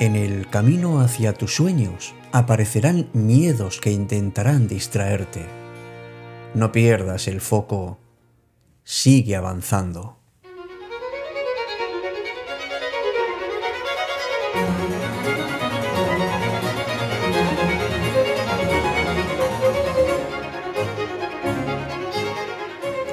[0.00, 5.44] En el camino hacia tus sueños aparecerán miedos que intentarán distraerte.
[6.54, 7.98] No pierdas el foco,
[8.84, 10.17] sigue avanzando.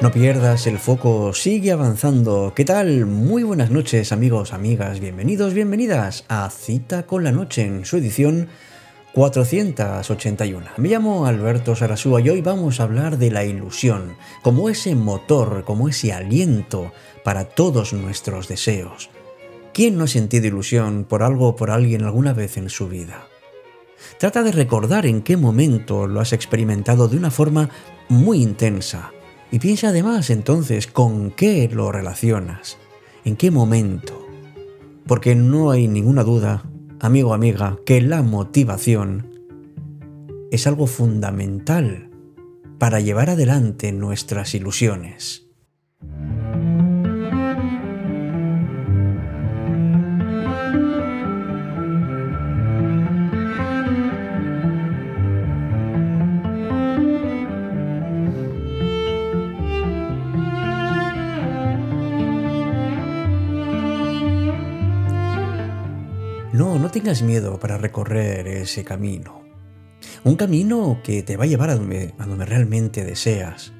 [0.01, 2.51] No pierdas el foco, sigue avanzando.
[2.53, 3.05] ¿Qué tal?
[3.05, 8.49] Muy buenas noches amigos, amigas, bienvenidos, bienvenidas a Cita con la Noche en su edición
[9.13, 10.65] 481.
[10.77, 15.63] Me llamo Alberto Sarasúa y hoy vamos a hablar de la ilusión, como ese motor,
[15.63, 16.91] como ese aliento
[17.23, 19.09] para todos nuestros deseos.
[19.73, 23.27] ¿Quién no ha sentido ilusión por algo o por alguien alguna vez en su vida?
[24.19, 27.69] Trata de recordar en qué momento lo has experimentado de una forma
[28.09, 29.11] muy intensa
[29.51, 32.77] y piensa además entonces con qué lo relacionas,
[33.23, 34.27] en qué momento.
[35.07, 36.63] Porque no hay ninguna duda,
[36.99, 39.29] amigo o amiga, que la motivación
[40.51, 42.09] es algo fundamental
[42.79, 45.44] para llevar adelante nuestras ilusiones.
[67.05, 69.43] Tengas miedo para recorrer ese camino.
[70.23, 72.15] Un camino que te va a llevar a donde,
[72.47, 73.73] realmente deseas.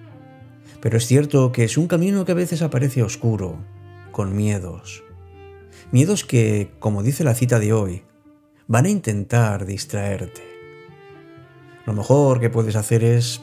[0.80, 3.58] Pero es cierto que es un camino que a veces aparece oscuro,
[4.12, 5.04] con miedos.
[5.92, 8.04] Miedos que, como dice la cita de hoy,
[8.68, 10.44] van a intentar distraerte.
[11.88, 13.42] Lo mejor que puedes hacer es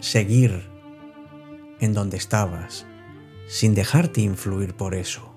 [0.00, 0.68] seguir
[1.80, 2.84] en donde estabas,
[3.48, 5.34] sin dejarte influir por eso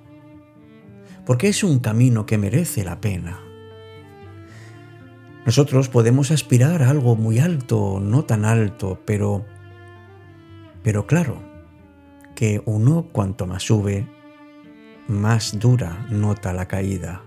[1.25, 3.46] porque es un camino que merece la pena.
[5.47, 9.45] Nosotros podemos aspirar a algo muy alto, no tan alto, pero
[10.83, 11.41] pero claro,
[12.35, 14.05] que uno cuanto más sube,
[15.07, 17.21] más dura nota la caída.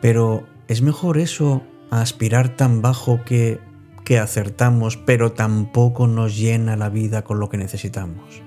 [0.00, 3.58] Pero es mejor eso a aspirar tan bajo que
[4.04, 8.42] que acertamos, pero tampoco nos llena la vida con lo que necesitamos.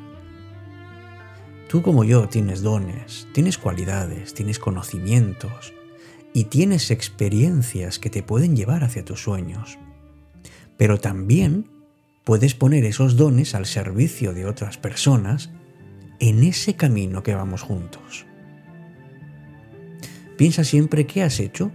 [1.67, 5.73] Tú como yo tienes dones, tienes cualidades, tienes conocimientos
[6.33, 9.77] y tienes experiencias que te pueden llevar hacia tus sueños.
[10.77, 11.69] Pero también
[12.23, 15.51] puedes poner esos dones al servicio de otras personas
[16.19, 18.25] en ese camino que vamos juntos.
[20.37, 21.71] Piensa siempre qué has hecho,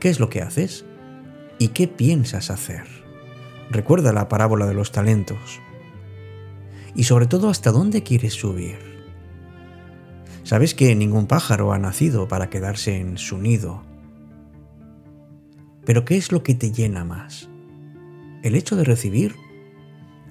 [0.00, 0.84] qué es lo que haces
[1.58, 2.84] y qué piensas hacer.
[3.70, 5.60] Recuerda la parábola de los talentos.
[6.94, 8.95] Y sobre todo hasta dónde quieres subir.
[10.46, 13.82] Sabes que ningún pájaro ha nacido para quedarse en su nido.
[15.84, 17.48] Pero ¿qué es lo que te llena más?
[18.44, 19.34] ¿El hecho de recibir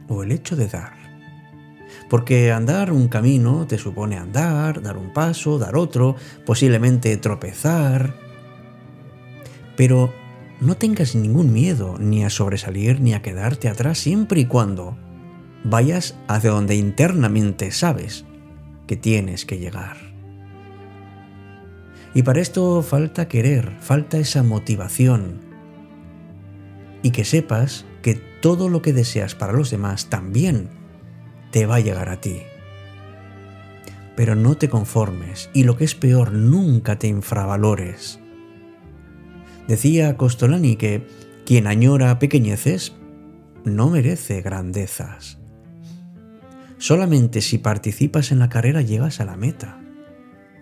[0.07, 0.93] o el hecho de dar?
[2.09, 6.15] Porque andar un camino te supone andar, dar un paso, dar otro,
[6.45, 8.15] posiblemente tropezar.
[9.75, 10.13] Pero
[10.61, 14.95] no tengas ningún miedo ni a sobresalir ni a quedarte atrás siempre y cuando
[15.65, 18.23] vayas hacia donde internamente sabes
[18.87, 20.04] que tienes que llegar.
[22.15, 25.41] Y para esto falta querer, falta esa motivación.
[27.03, 30.69] Y que sepas que todo lo que deseas para los demás también
[31.51, 32.37] te va a llegar a ti.
[34.15, 38.21] Pero no te conformes y lo que es peor, nunca te infravalores.
[39.67, 41.05] Decía Costolani que
[41.45, 42.93] quien añora pequeñeces
[43.65, 45.37] no merece grandezas.
[46.77, 49.81] Solamente si participas en la carrera llegas a la meta.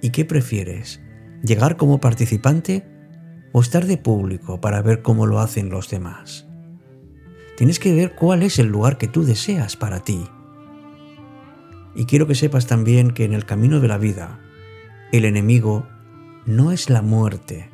[0.01, 0.99] ¿Y qué prefieres?
[1.43, 2.85] ¿Llegar como participante
[3.51, 6.47] o estar de público para ver cómo lo hacen los demás?
[7.57, 10.23] Tienes que ver cuál es el lugar que tú deseas para ti.
[11.95, 14.39] Y quiero que sepas también que en el camino de la vida,
[15.11, 15.85] el enemigo
[16.45, 17.69] no es la muerte,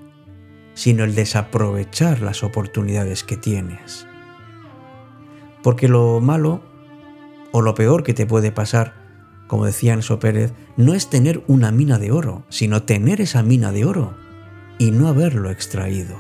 [0.74, 4.08] sino el desaprovechar las oportunidades que tienes.
[5.62, 6.64] Porque lo malo
[7.52, 8.99] o lo peor que te puede pasar,
[9.50, 13.72] como decía Enzo Pérez, no es tener una mina de oro, sino tener esa mina
[13.72, 14.14] de oro
[14.78, 16.16] y no haberlo extraído.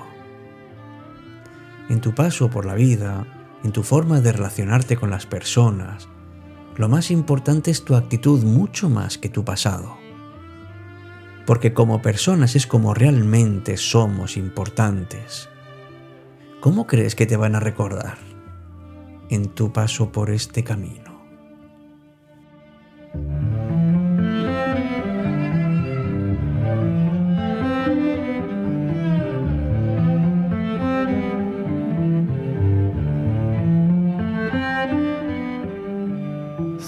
[1.89, 3.27] En tu paso por la vida,
[3.63, 6.09] en tu forma de relacionarte con las personas,
[6.75, 9.95] lo más importante es tu actitud mucho más que tu pasado.
[11.45, 15.49] Porque como personas es como realmente somos importantes.
[16.61, 18.17] ¿Cómo crees que te van a recordar
[19.29, 21.08] en tu paso por este camino?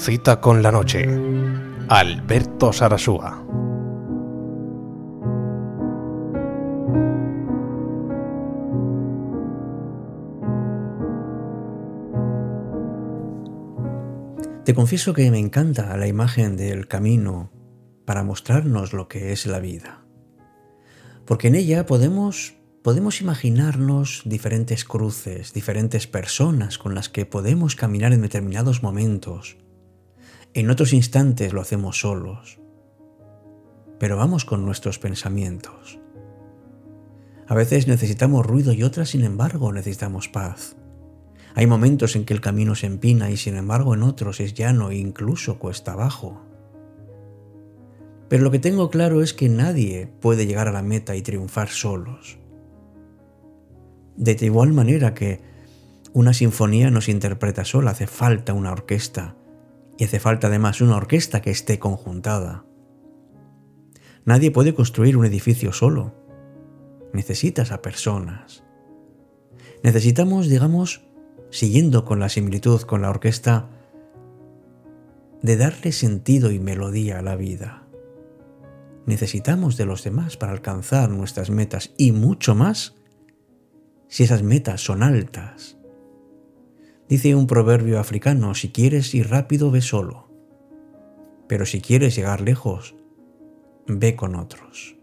[0.01, 1.07] Cita con la noche.
[1.88, 3.45] Alberto Sarasúa.
[14.65, 17.51] Te confieso que me encanta la imagen del camino
[18.03, 20.03] para mostrarnos lo que es la vida.
[21.27, 28.13] Porque en ella podemos, podemos imaginarnos diferentes cruces, diferentes personas con las que podemos caminar
[28.13, 29.61] en determinados momentos.
[30.53, 32.59] En otros instantes lo hacemos solos.
[34.00, 36.00] Pero vamos con nuestros pensamientos.
[37.48, 40.75] A veces necesitamos ruido y otras, sin embargo, necesitamos paz.
[41.56, 44.89] Hay momentos en que el camino se empina y sin embargo en otros es llano
[44.89, 46.42] e incluso cuesta abajo.
[48.30, 51.69] Pero lo que tengo claro es que nadie puede llegar a la meta y triunfar
[51.69, 52.38] solos.
[54.15, 55.42] De igual manera que
[56.13, 59.36] una sinfonía no se interpreta sola, hace falta una orquesta.
[60.01, 62.65] Y hace falta además una orquesta que esté conjuntada.
[64.25, 66.15] Nadie puede construir un edificio solo.
[67.13, 68.63] Necesitas a personas.
[69.83, 71.03] Necesitamos, digamos,
[71.51, 73.69] siguiendo con la similitud con la orquesta,
[75.44, 77.88] de darle sentido y melodía a la vida.
[79.06, 82.95] Necesitamos de los demás para alcanzar nuestras metas y mucho más
[84.07, 85.77] si esas metas son altas.
[87.12, 90.30] Dice un proverbio africano, si quieres ir rápido, ve solo,
[91.50, 92.96] pero si quieres llegar lejos,
[93.86, 94.96] ve con otros.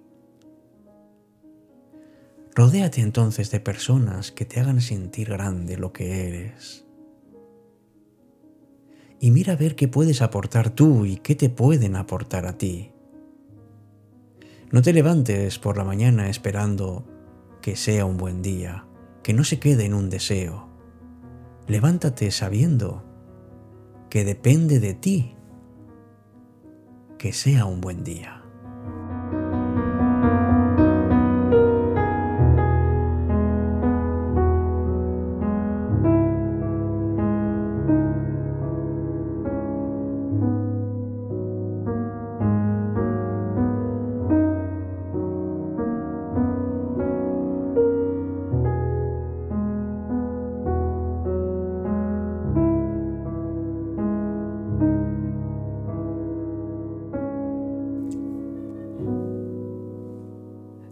[2.54, 6.86] Rodéate entonces de personas que te hagan sentir grande lo que eres.
[9.20, 12.90] Y mira a ver qué puedes aportar tú y qué te pueden aportar a ti.
[14.72, 17.04] No te levantes por la mañana esperando
[17.60, 18.86] que sea un buen día,
[19.22, 20.67] que no se quede en un deseo.
[21.68, 23.04] Levántate sabiendo
[24.08, 25.36] que depende de ti
[27.18, 28.37] que sea un buen día.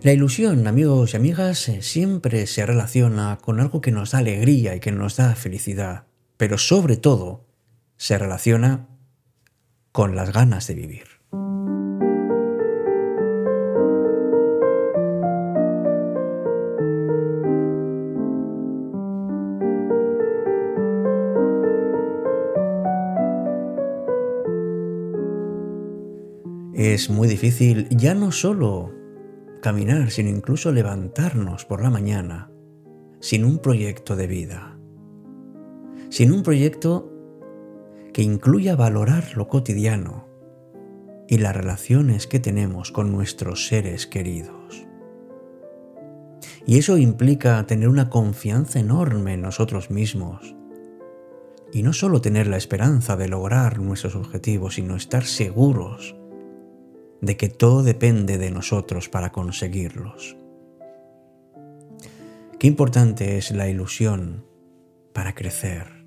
[0.06, 4.76] La ilusión, amigos y amigas, eh, siempre se relaciona con algo que nos da alegría
[4.76, 6.04] y que nos da felicidad,
[6.36, 7.44] pero sobre todo
[7.96, 8.86] se relaciona
[9.90, 11.06] con las ganas de vivir.
[26.74, 29.05] Es muy difícil ya no solo
[29.66, 32.52] caminar, sino incluso levantarnos por la mañana
[33.18, 34.78] sin un proyecto de vida,
[36.08, 37.12] sin un proyecto
[38.12, 40.28] que incluya valorar lo cotidiano
[41.26, 44.86] y las relaciones que tenemos con nuestros seres queridos.
[46.64, 50.54] Y eso implica tener una confianza enorme en nosotros mismos.
[51.72, 56.14] Y no solo tener la esperanza de lograr nuestros objetivos, sino estar seguros
[57.20, 60.36] de que todo depende de nosotros para conseguirlos.
[62.58, 64.44] Qué importante es la ilusión
[65.12, 66.06] para crecer.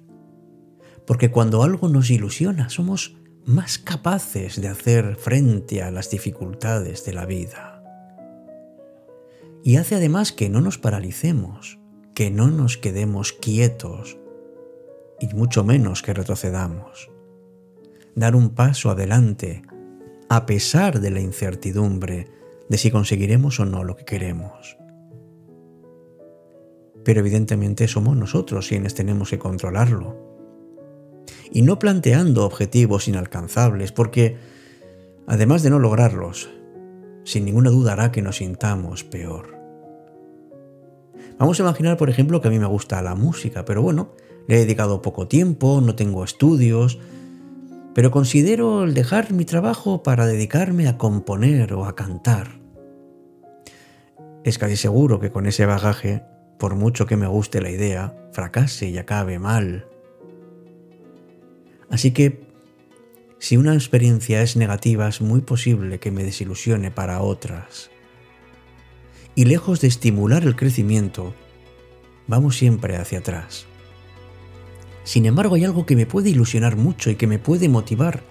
[1.05, 7.13] Porque cuando algo nos ilusiona somos más capaces de hacer frente a las dificultades de
[7.13, 7.83] la vida.
[9.63, 11.79] Y hace además que no nos paralicemos,
[12.13, 14.17] que no nos quedemos quietos
[15.19, 17.09] y mucho menos que retrocedamos.
[18.15, 19.63] Dar un paso adelante
[20.29, 22.27] a pesar de la incertidumbre
[22.69, 24.77] de si conseguiremos o no lo que queremos.
[27.03, 30.29] Pero evidentemente somos nosotros quienes tenemos que controlarlo.
[31.51, 34.37] Y no planteando objetivos inalcanzables, porque
[35.25, 36.49] además de no lograrlos,
[37.23, 39.57] sin ninguna duda hará que nos sintamos peor.
[41.39, 44.13] Vamos a imaginar, por ejemplo, que a mí me gusta la música, pero bueno,
[44.47, 46.99] le he dedicado poco tiempo, no tengo estudios,
[47.93, 52.59] pero considero el dejar mi trabajo para dedicarme a componer o a cantar.
[54.43, 56.23] Es casi seguro que con ese bagaje,
[56.57, 59.87] por mucho que me guste la idea, fracase y acabe mal.
[61.89, 62.47] Así que,
[63.39, 67.89] si una experiencia es negativa, es muy posible que me desilusione para otras.
[69.35, 71.33] Y lejos de estimular el crecimiento,
[72.27, 73.65] vamos siempre hacia atrás.
[75.03, 78.21] Sin embargo, hay algo que me puede ilusionar mucho y que me puede motivar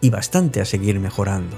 [0.00, 1.56] y bastante a seguir mejorando.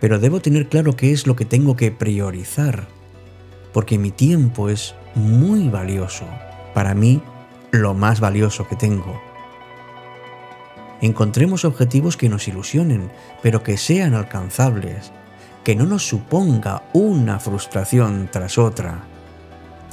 [0.00, 2.88] Pero debo tener claro qué es lo que tengo que priorizar,
[3.72, 6.26] porque mi tiempo es muy valioso.
[6.74, 7.20] Para mí,
[7.70, 9.20] lo más valioso que tengo.
[11.00, 13.10] Encontremos objetivos que nos ilusionen,
[13.42, 15.12] pero que sean alcanzables,
[15.64, 19.04] que no nos suponga una frustración tras otra.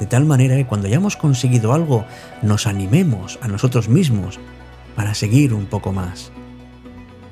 [0.00, 2.06] De tal manera que cuando hayamos conseguido algo,
[2.40, 4.40] nos animemos a nosotros mismos
[4.96, 6.32] para seguir un poco más.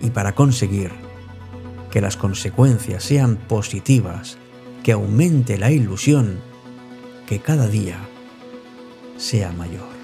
[0.02, 0.92] Y para conseguir
[1.90, 4.36] que las consecuencias sean positivas,
[4.82, 6.40] que aumente la ilusión,
[7.26, 7.96] que cada día
[9.16, 9.97] sea mayor.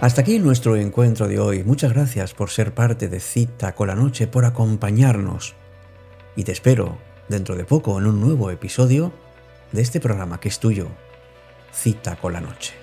[0.00, 1.62] Hasta aquí nuestro encuentro de hoy.
[1.62, 5.54] Muchas gracias por ser parte de Cita con la Noche, por acompañarnos.
[6.36, 6.96] Y te espero
[7.28, 9.12] dentro de poco en un nuevo episodio
[9.72, 10.88] de este programa que es tuyo,
[11.70, 12.79] Cita con la Noche.